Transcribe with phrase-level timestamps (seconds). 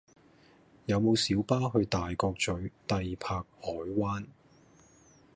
[0.87, 4.25] 有無小巴去大角嘴帝柏海灣